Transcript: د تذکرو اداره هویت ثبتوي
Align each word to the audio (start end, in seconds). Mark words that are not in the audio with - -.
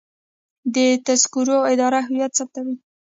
د 0.75 0.77
تذکرو 1.07 1.57
اداره 1.71 1.99
هویت 2.07 2.31
ثبتوي 2.39 2.75